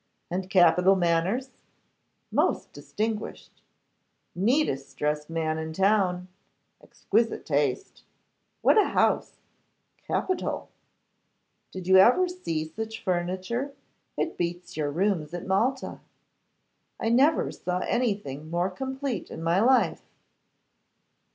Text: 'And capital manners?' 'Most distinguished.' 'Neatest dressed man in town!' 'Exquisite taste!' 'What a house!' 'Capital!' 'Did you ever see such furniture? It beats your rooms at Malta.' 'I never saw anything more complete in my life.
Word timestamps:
'And 0.31 0.49
capital 0.49 0.95
manners?' 0.95 1.51
'Most 2.31 2.73
distinguished.' 2.73 3.61
'Neatest 4.33 4.97
dressed 4.97 5.29
man 5.29 5.59
in 5.59 5.73
town!' 5.73 6.27
'Exquisite 6.81 7.45
taste!' 7.45 8.01
'What 8.63 8.79
a 8.79 8.85
house!' 8.97 9.37
'Capital!' 10.07 10.69
'Did 11.71 11.85
you 11.85 11.97
ever 11.97 12.27
see 12.27 12.65
such 12.65 13.03
furniture? 13.03 13.73
It 14.17 14.39
beats 14.39 14.75
your 14.75 14.89
rooms 14.89 15.35
at 15.35 15.45
Malta.' 15.45 15.99
'I 16.99 17.09
never 17.09 17.51
saw 17.51 17.81
anything 17.81 18.49
more 18.49 18.71
complete 18.71 19.29
in 19.29 19.43
my 19.43 19.59
life. 19.61 20.01